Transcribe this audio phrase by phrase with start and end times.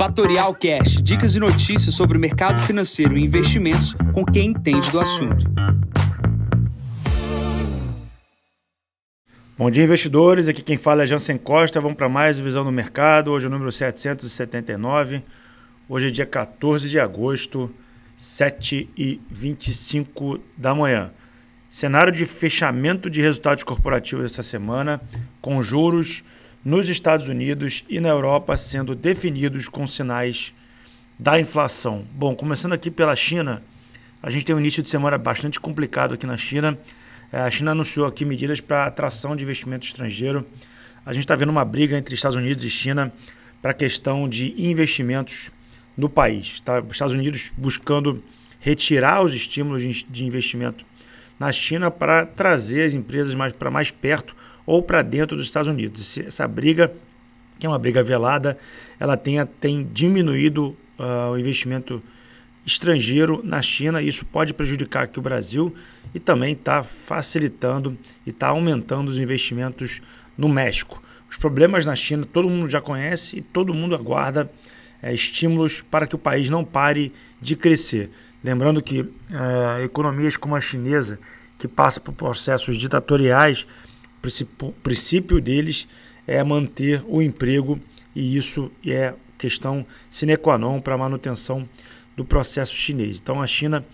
[0.00, 4.98] Fatorial Cash, dicas e notícias sobre o mercado financeiro e investimentos com quem entende do
[4.98, 5.44] assunto.
[9.58, 10.48] Bom dia, investidores.
[10.48, 11.82] Aqui quem fala é Jansen Costa.
[11.82, 13.30] Vamos para mais Visão do Mercado.
[13.30, 15.22] Hoje é o número 779.
[15.86, 17.70] Hoje é dia 14 de agosto,
[18.18, 21.10] 7h25 da manhã.
[21.68, 24.98] Cenário de fechamento de resultados corporativos essa semana,
[25.42, 26.24] com juros
[26.64, 30.52] nos Estados Unidos e na Europa sendo definidos com sinais
[31.18, 32.04] da inflação.
[32.12, 33.62] Bom, começando aqui pela China,
[34.22, 36.78] a gente tem um início de semana bastante complicado aqui na China.
[37.32, 40.46] É, a China anunciou aqui medidas para atração de investimento estrangeiro.
[41.04, 43.12] A gente está vendo uma briga entre Estados Unidos e China
[43.62, 45.50] para a questão de investimentos
[45.96, 46.60] no país.
[46.60, 46.80] Tá?
[46.80, 48.22] Os Estados Unidos buscando
[48.58, 50.84] retirar os estímulos de investimento
[51.38, 55.68] na China para trazer as empresas mais para mais perto ou para dentro dos Estados
[55.68, 56.18] Unidos.
[56.18, 56.92] Essa briga,
[57.58, 58.58] que é uma briga velada,
[58.98, 62.02] ela tem, tem diminuído uh, o investimento
[62.64, 64.02] estrangeiro na China.
[64.02, 65.74] Isso pode prejudicar aqui o Brasil
[66.14, 70.00] e também está facilitando e está aumentando os investimentos
[70.36, 71.02] no México.
[71.30, 74.50] Os problemas na China todo mundo já conhece e todo mundo aguarda
[75.02, 78.10] é, estímulos para que o país não pare de crescer.
[78.42, 81.18] Lembrando que é, economias como a chinesa,
[81.58, 83.66] que passa por processos ditatoriais,
[84.62, 85.88] o princípio deles
[86.26, 87.80] é manter o emprego
[88.14, 91.68] e isso é questão sine qua non para a manutenção
[92.16, 93.18] do processo chinês.
[93.18, 93.84] Então a China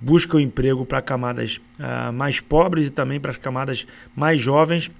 [0.00, 4.90] busca o emprego para camadas uh, mais pobres e também para as camadas mais jovens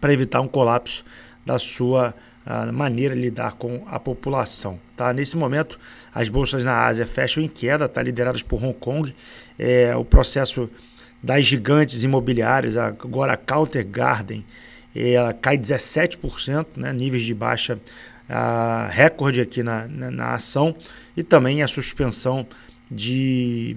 [0.00, 1.04] para evitar um colapso
[1.44, 2.14] da sua
[2.46, 4.78] uh, maneira de lidar com a população.
[4.96, 5.12] Tá?
[5.12, 5.78] Nesse momento,
[6.14, 8.02] as bolsas na Ásia fecham em queda, tá?
[8.02, 9.14] lideradas por Hong Kong.
[9.58, 10.68] É, o processo
[11.22, 14.44] das gigantes imobiliárias, agora a Counter Garden,
[14.94, 16.92] ela cai 17%, né?
[16.92, 20.74] níveis de baixa uh, recorde aqui na, na, na ação
[21.16, 22.46] e também a suspensão
[22.90, 23.76] de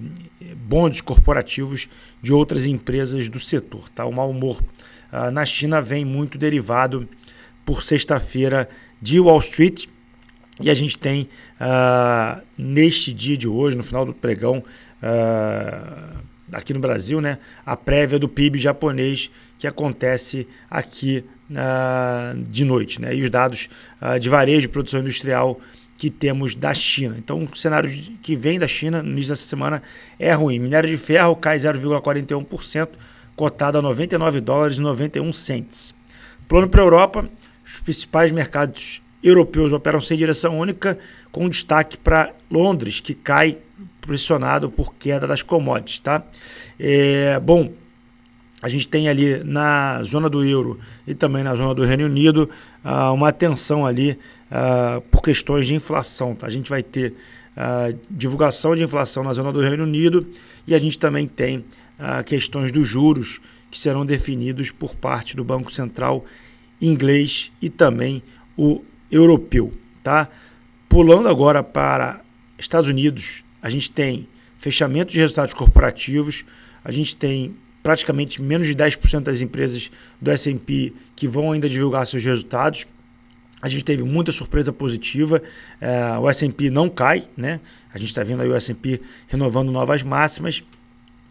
[0.56, 1.88] bondes corporativos
[2.20, 3.88] de outras empresas do setor.
[3.90, 4.04] Tá?
[4.04, 4.62] O mau humor
[5.12, 7.08] uh, na China vem muito derivado
[7.64, 8.68] por sexta-feira
[9.00, 9.86] de Wall Street
[10.60, 11.28] e a gente tem
[11.60, 14.64] uh, neste dia de hoje, no final do pregão,
[15.02, 16.18] uh,
[16.52, 21.24] aqui no Brasil, né, a prévia do PIB japonês que acontece aqui
[22.48, 23.00] de noite.
[23.00, 23.68] Né, e os dados
[24.20, 25.60] de varejo e produção industrial
[25.98, 27.16] que temos da China.
[27.18, 27.90] Então, o cenário
[28.22, 29.82] que vem da China no início dessa semana
[30.18, 30.58] é ruim.
[30.58, 32.88] Minério de ferro cai 0,41%,
[33.34, 35.94] cotado a 99 dólares e 91 cents.
[36.46, 37.28] Plano para a Europa,
[37.64, 40.98] os principais mercados europeus operam sem direção única,
[41.32, 43.58] com destaque para Londres, que cai
[44.00, 46.00] pressionado por queda das commodities.
[46.00, 46.22] Tá?
[46.78, 47.72] É, bom,
[48.62, 52.48] a gente tem ali na zona do euro e também na zona do Reino Unido
[52.84, 54.18] uh, uma tensão ali
[54.50, 56.34] uh, por questões de inflação.
[56.34, 56.46] Tá?
[56.46, 57.12] A gente vai ter
[57.56, 60.26] uh, divulgação de inflação na zona do Reino Unido
[60.66, 61.64] e a gente também tem
[62.26, 66.26] questões dos juros que serão definidos por parte do Banco Central
[66.78, 68.22] inglês e também
[68.54, 69.72] o europeu.
[70.02, 70.28] Tá?
[70.90, 72.20] Pulando agora para
[72.58, 76.44] Estados Unidos, a gente tem fechamento de resultados corporativos,
[76.84, 79.90] a gente tem praticamente menos de 10% das empresas
[80.20, 82.86] do S&P que vão ainda divulgar seus resultados.
[83.60, 85.42] A gente teve muita surpresa positiva.
[85.80, 87.58] É, o S&P não cai, né?
[87.92, 90.62] A gente está vendo aí o S&P renovando novas máximas.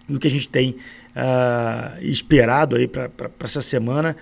[0.10, 3.10] E o que a gente tem uh, esperado aí para
[3.40, 4.18] essa semana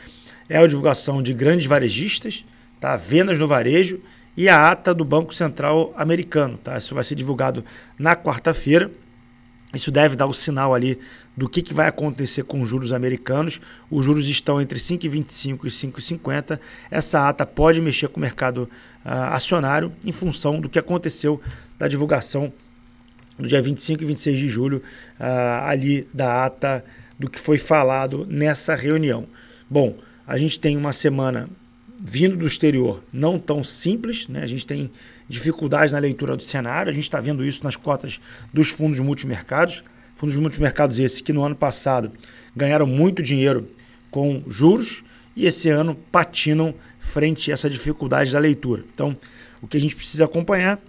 [0.47, 2.45] é a divulgação de grandes varejistas,
[2.80, 2.95] tá?
[2.95, 4.00] vendas no varejo
[4.35, 6.57] e a ata do Banco Central americano.
[6.57, 6.77] Tá?
[6.77, 7.63] Isso vai ser divulgado
[7.97, 8.89] na quarta-feira.
[9.73, 10.99] Isso deve dar o sinal ali
[11.35, 13.59] do que, que vai acontecer com os juros americanos.
[13.89, 16.59] Os juros estão entre 5,25 e 5,50.
[16.91, 18.69] Essa ata pode mexer com o mercado
[19.03, 21.41] uh, acionário em função do que aconteceu
[21.79, 22.53] da divulgação
[23.38, 24.77] do dia 25 e 26 de julho,
[25.19, 26.85] uh, ali da ata
[27.17, 29.25] do que foi falado nessa reunião.
[29.67, 31.50] Bom, a gente tem uma semana
[32.00, 34.44] vindo do exterior não tão simples, né?
[34.44, 34.92] a gente tem
[35.28, 38.19] dificuldades na leitura do cenário, a gente está vendo isso nas cotas
[38.54, 39.84] dos fundos multimercados,
[40.16, 42.12] fundos multimercados esses que no ano passado
[42.56, 43.68] ganharam muito dinheiro
[44.12, 45.04] com juros
[45.36, 48.84] e esse ano patinam frente a essa dificuldade da leitura.
[48.94, 49.18] Então,
[49.62, 50.80] o que a gente precisa acompanhar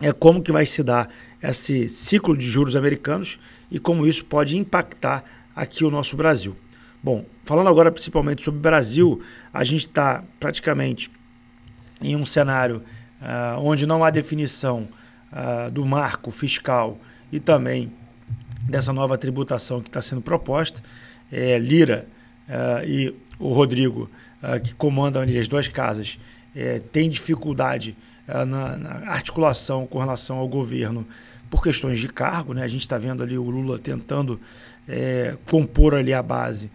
[0.00, 1.08] é como que vai se dar
[1.42, 3.38] esse ciclo de juros americanos
[3.70, 5.24] e como isso pode impactar
[5.54, 6.56] aqui o nosso Brasil.
[7.02, 9.22] Bom, falando agora principalmente sobre o Brasil,
[9.54, 11.10] a gente está praticamente
[11.98, 12.82] em um cenário
[13.22, 14.86] uh, onde não há definição
[15.32, 16.98] uh, do marco fiscal
[17.32, 17.90] e também
[18.68, 20.82] dessa nova tributação que está sendo proposta.
[21.32, 22.06] É, Lira
[22.46, 24.10] uh, e o Rodrigo,
[24.64, 26.18] que comandam ali as duas casas,
[26.54, 31.06] é, tem dificuldade na, na, articulação com relação ao governo
[31.48, 32.52] por questões de cargo.
[32.52, 32.62] Né?
[32.62, 34.38] A gente está vendo ali o Lula tentando
[34.86, 36.70] é, compor ali a base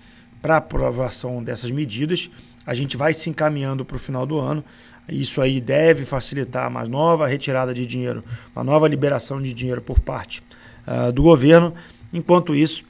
[0.46, 2.30] para aprovação dessas medidas.
[2.68, 4.64] A gente vai se encaminhando para o final do ano.
[5.10, 8.24] Isso aí deve facilitar uma nova retirada de dinheiro,
[8.56, 10.44] uma nova liberação de dinheiro por parte
[10.86, 11.74] uh, do governo.
[12.14, 12.86] Enquanto isso,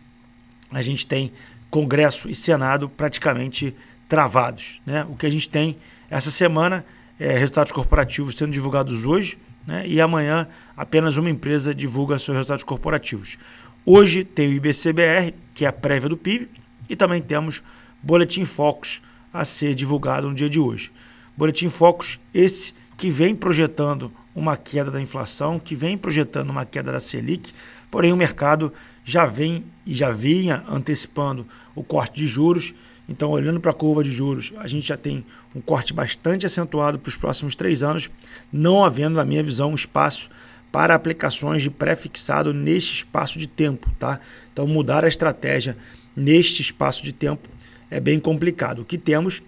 [0.70, 1.32] a gente tem
[1.72, 3.74] Congresso e Senado praticamente
[4.10, 4.82] travados.
[4.86, 5.06] Né?
[5.10, 5.78] O que a gente tem
[6.10, 6.86] essa semana
[7.18, 9.88] é resultados corporativos sendo divulgados hoje, né?
[9.88, 13.38] e amanhã apenas uma empresa divulga seus resultados corporativos.
[13.86, 16.50] Hoje tem o IBCBR, que é a prévia do PIB,
[16.90, 17.62] e também temos
[18.02, 19.02] Boletim Focus
[19.34, 20.92] a ser divulgado no dia de hoje.
[21.36, 26.92] Boletim Focus, esse que vem projetando uma queda da inflação, que vem projetando uma queda
[26.92, 27.52] da Selic,
[27.92, 28.72] porém o mercado
[29.04, 31.46] já vem e já vinha antecipando
[31.76, 32.74] o corte de juros.
[33.08, 35.24] Então, olhando para a curva de juros, a gente já tem
[35.54, 38.10] um corte bastante acentuado para os próximos três anos,
[38.52, 40.30] não havendo, na minha visão, espaço
[40.72, 43.90] para aplicações de pré-fixado neste espaço de tempo.
[44.00, 44.20] Tá?
[44.52, 45.78] Então, mudar a estratégia
[46.16, 47.50] neste espaço de tempo
[47.90, 48.82] é bem complicado.
[48.82, 49.44] O que temos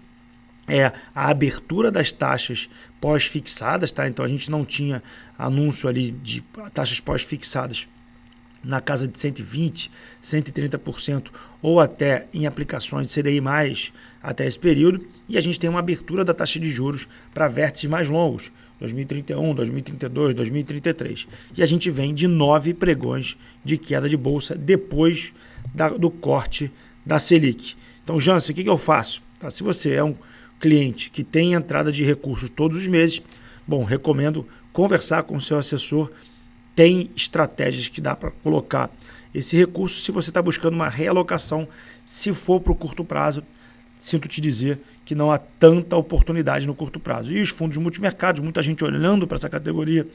[0.67, 2.69] é a abertura das taxas
[2.99, 4.07] pós-fixadas, tá?
[4.07, 5.01] Então a gente não tinha
[5.37, 6.43] anúncio ali de
[6.73, 7.87] taxas pós-fixadas
[8.63, 9.89] na casa de 120,
[10.21, 11.27] 130%
[11.61, 15.79] ou até em aplicações de CDI mais até esse período, e a gente tem uma
[15.79, 21.27] abertura da taxa de juros para vértices mais longos, 2031, 2032, 2033.
[21.55, 25.33] E a gente vem de nove pregões de queda de bolsa depois
[25.73, 26.71] da, do corte
[27.05, 27.75] da Selic.
[28.03, 29.21] Então, Jansen, o que, que eu faço?
[29.39, 29.49] Tá?
[29.49, 30.15] Se você é um
[30.59, 33.21] cliente que tem entrada de recursos todos os meses,
[33.67, 34.47] bom, recomendo
[34.77, 36.11] conversar com o seu assessor.
[36.75, 38.91] Tem estratégias que dá para colocar
[39.33, 41.67] esse recurso se você está buscando uma realocação.
[42.05, 43.43] Se for para o curto prazo,
[43.99, 47.33] sinto te dizer que não há tanta oportunidade no curto prazo.
[47.33, 50.07] E os fundos multimercados, muita gente olhando para essa categoria,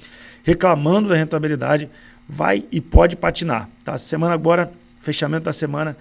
[0.44, 1.90] reclamando da rentabilidade,
[2.28, 3.68] vai e pode patinar.
[3.84, 3.98] Tá?
[3.98, 4.72] Semana agora,
[5.02, 5.96] fechamento da semana,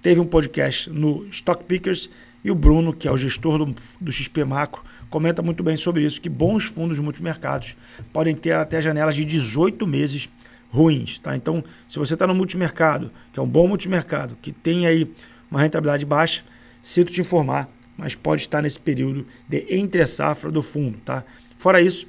[0.00, 2.10] teve um podcast no Stock Pickers
[2.44, 6.04] e o Bruno, que é o gestor do, do XP Macro, comenta muito bem sobre
[6.04, 7.76] isso, que bons fundos multimercados
[8.12, 10.28] podem ter até janelas de 18 meses
[10.70, 11.18] ruins.
[11.18, 11.36] Tá?
[11.36, 15.10] Então, se você está no multimercado, que é um bom multimercado, que tem aí
[15.50, 16.42] uma rentabilidade baixa,
[16.82, 20.98] sinto te informar, mas pode estar nesse período de entre safra do fundo.
[21.04, 21.24] Tá?
[21.56, 22.08] Fora isso,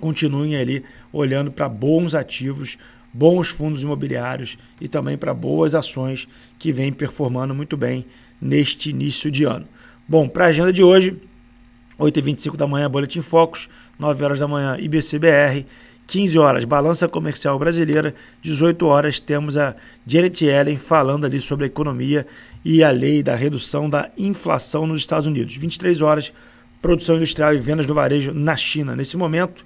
[0.00, 2.78] continuem ali olhando para bons ativos,
[3.12, 6.28] bons fundos imobiliários e também para boas ações
[6.58, 8.06] que vêm performando muito bem
[8.40, 9.66] neste início de ano.
[10.08, 11.16] Bom, para a agenda de hoje,
[11.98, 13.68] 8h25 da manhã, Boletim Focus,
[13.98, 15.66] 9 horas da manhã, IBCBR,
[16.06, 21.66] 15 horas, Balança Comercial Brasileira, 18 horas, temos a Janet Yellen falando ali sobre a
[21.68, 22.26] economia
[22.64, 25.54] e a lei da redução da inflação nos Estados Unidos.
[25.54, 26.32] 23 horas,
[26.82, 28.96] Produção Industrial e Vendas do Varejo na China.
[28.96, 29.64] Nesse momento,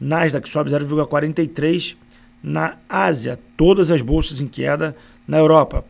[0.00, 1.96] Nasdaq sobe 0,43%,
[2.46, 4.96] na Ásia, todas as bolsas em queda,
[5.26, 5.84] na Europa,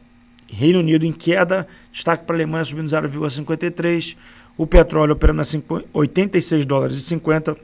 [0.48, 4.16] Reino Unido em queda, destaque para a Alemanha subindo 0,53,
[4.56, 7.54] o petróleo operando a 86 dólares e 50,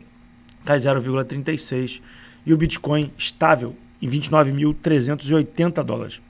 [0.67, 2.03] cai 0,36
[2.45, 6.21] e o Bitcoin estável em 29.380 dólares.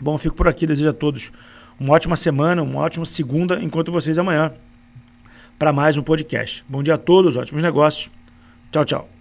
[0.00, 1.30] Bom, fico por aqui, desejo a todos
[1.78, 4.54] uma ótima semana, uma ótima segunda, enquanto vocês amanhã
[5.58, 6.64] para mais um podcast.
[6.66, 8.10] Bom dia a todos, ótimos negócios.
[8.72, 9.19] Tchau, tchau.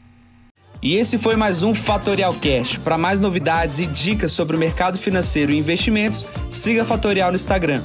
[0.82, 2.78] E esse foi mais um Fatorial Cash.
[2.78, 7.82] Para mais novidades e dicas sobre o mercado financeiro e investimentos, siga Fatorial no Instagram,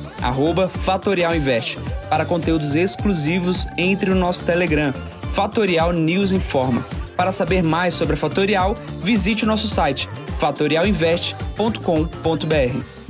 [0.85, 1.77] @fatorialinvest.
[2.09, 4.95] Para conteúdos exclusivos, entre no nosso Telegram,
[5.33, 6.87] Fatorial News Informa.
[7.17, 10.09] Para saber mais sobre a Fatorial, visite o nosso site
[10.39, 13.04] fatorialinvest.com.br.